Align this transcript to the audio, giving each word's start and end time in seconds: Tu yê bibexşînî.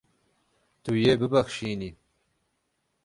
Tu 0.83 0.91
yê 1.03 1.13
bibexşînî. 1.19 1.89